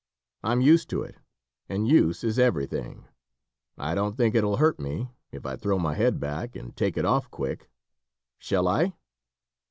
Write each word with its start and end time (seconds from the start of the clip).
I'm 0.43 0.61
used 0.61 0.89
to 0.89 1.03
it, 1.03 1.17
and 1.69 1.87
use 1.87 2.23
is 2.23 2.39
everything. 2.39 3.05
I 3.77 3.93
don't 3.93 4.17
think 4.17 4.33
it'll 4.33 4.57
hurt 4.57 4.79
me, 4.79 5.11
if 5.31 5.45
I 5.45 5.55
throw 5.55 5.77
my 5.77 5.93
head 5.93 6.19
back, 6.19 6.55
and 6.55 6.75
take 6.75 6.97
it 6.97 7.05
off 7.05 7.29
quick. 7.29 7.69
Shall 8.39 8.67
I?" 8.67 8.95